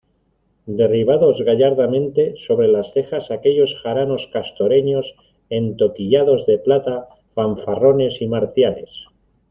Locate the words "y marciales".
8.23-9.05